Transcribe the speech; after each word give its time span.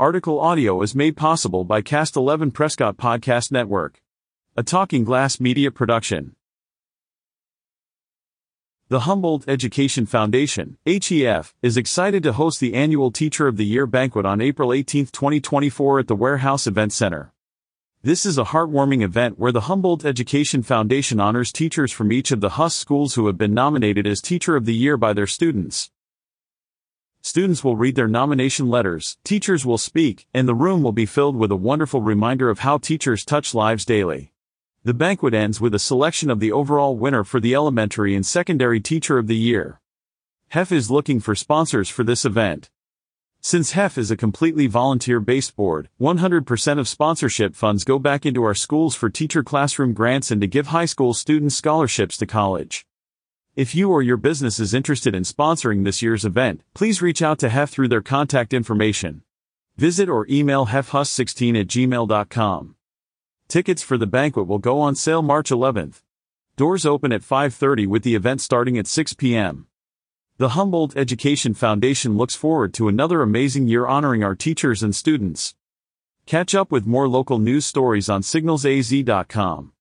Article 0.00 0.40
audio 0.40 0.82
is 0.82 0.92
made 0.92 1.16
possible 1.16 1.62
by 1.62 1.80
Cast 1.80 2.16
11 2.16 2.50
Prescott 2.50 2.96
Podcast 2.96 3.52
Network, 3.52 4.02
a 4.56 4.64
Talking 4.64 5.04
Glass 5.04 5.38
media 5.38 5.70
production. 5.70 6.34
The 8.88 9.00
Humboldt 9.00 9.44
Education 9.46 10.04
Foundation, 10.04 10.78
HEF, 10.84 11.54
is 11.62 11.76
excited 11.76 12.24
to 12.24 12.32
host 12.32 12.58
the 12.58 12.74
annual 12.74 13.12
Teacher 13.12 13.46
of 13.46 13.56
the 13.56 13.64
Year 13.64 13.86
banquet 13.86 14.26
on 14.26 14.40
April 14.40 14.72
18, 14.72 15.06
2024 15.06 16.00
at 16.00 16.08
the 16.08 16.16
Warehouse 16.16 16.66
Event 16.66 16.92
Center. 16.92 17.32
This 18.02 18.26
is 18.26 18.36
a 18.36 18.46
heartwarming 18.46 19.02
event 19.02 19.38
where 19.38 19.52
the 19.52 19.68
Humboldt 19.70 20.04
Education 20.04 20.64
Foundation 20.64 21.20
honors 21.20 21.52
teachers 21.52 21.92
from 21.92 22.10
each 22.10 22.32
of 22.32 22.40
the 22.40 22.50
HUSD 22.50 22.72
schools 22.72 23.14
who 23.14 23.28
have 23.28 23.38
been 23.38 23.54
nominated 23.54 24.08
as 24.08 24.20
Teacher 24.20 24.56
of 24.56 24.64
the 24.64 24.74
Year 24.74 24.96
by 24.96 25.12
their 25.12 25.28
students. 25.28 25.92
Students 27.26 27.64
will 27.64 27.74
read 27.74 27.94
their 27.94 28.06
nomination 28.06 28.68
letters, 28.68 29.16
teachers 29.24 29.64
will 29.64 29.78
speak, 29.78 30.26
and 30.34 30.46
the 30.46 30.54
room 30.54 30.82
will 30.82 30.92
be 30.92 31.06
filled 31.06 31.36
with 31.36 31.50
a 31.50 31.56
wonderful 31.56 32.02
reminder 32.02 32.50
of 32.50 32.58
how 32.58 32.76
teachers 32.76 33.24
touch 33.24 33.54
lives 33.54 33.86
daily. 33.86 34.34
The 34.82 34.92
banquet 34.92 35.32
ends 35.32 35.58
with 35.58 35.74
a 35.74 35.78
selection 35.78 36.28
of 36.28 36.38
the 36.38 36.52
overall 36.52 36.98
winner 36.98 37.24
for 37.24 37.40
the 37.40 37.54
Elementary 37.54 38.14
and 38.14 38.26
Secondary 38.26 38.78
Teacher 38.78 39.16
of 39.16 39.26
the 39.26 39.38
Year. 39.38 39.80
HEF 40.48 40.70
is 40.70 40.90
looking 40.90 41.18
for 41.18 41.34
sponsors 41.34 41.88
for 41.88 42.04
this 42.04 42.26
event. 42.26 42.68
Since 43.40 43.72
HEF 43.72 43.96
is 43.96 44.10
a 44.10 44.18
completely 44.18 44.66
volunteer-based 44.66 45.56
board, 45.56 45.88
100% 45.98 46.78
of 46.78 46.86
sponsorship 46.86 47.54
funds 47.54 47.84
go 47.84 47.98
back 47.98 48.26
into 48.26 48.44
our 48.44 48.54
schools 48.54 48.94
for 48.94 49.08
teacher 49.08 49.42
classroom 49.42 49.94
grants 49.94 50.30
and 50.30 50.42
to 50.42 50.46
give 50.46 50.66
high 50.66 50.84
school 50.84 51.14
students 51.14 51.56
scholarships 51.56 52.18
to 52.18 52.26
college. 52.26 52.84
If 53.56 53.72
you 53.72 53.92
or 53.92 54.02
your 54.02 54.16
business 54.16 54.58
is 54.58 54.74
interested 54.74 55.14
in 55.14 55.22
sponsoring 55.22 55.84
this 55.84 56.02
year's 56.02 56.24
event, 56.24 56.62
please 56.74 57.00
reach 57.00 57.22
out 57.22 57.38
to 57.38 57.50
HEF 57.50 57.70
through 57.70 57.86
their 57.86 58.02
contact 58.02 58.52
information. 58.52 59.22
Visit 59.76 60.08
or 60.08 60.26
email 60.28 60.66
hefhus16 60.66 61.60
at 61.60 61.68
gmail.com. 61.68 62.74
Tickets 63.46 63.80
for 63.80 63.96
the 63.96 64.08
banquet 64.08 64.48
will 64.48 64.58
go 64.58 64.80
on 64.80 64.96
sale 64.96 65.22
March 65.22 65.50
11th. 65.50 66.02
Doors 66.56 66.84
open 66.84 67.12
at 67.12 67.22
5:30 67.22 67.86
with 67.86 68.02
the 68.02 68.16
event 68.16 68.40
starting 68.40 68.76
at 68.76 68.88
6 68.88 69.12
p.m. 69.14 69.68
The 70.38 70.50
Humboldt 70.56 70.96
Education 70.96 71.54
Foundation 71.54 72.16
looks 72.16 72.34
forward 72.34 72.74
to 72.74 72.88
another 72.88 73.22
amazing 73.22 73.68
year 73.68 73.86
honoring 73.86 74.24
our 74.24 74.34
teachers 74.34 74.82
and 74.82 74.96
students. 74.96 75.54
Catch 76.26 76.56
up 76.56 76.72
with 76.72 76.86
more 76.86 77.06
local 77.06 77.38
news 77.38 77.64
stories 77.66 78.08
on 78.08 78.22
signalsaz.com. 78.22 79.73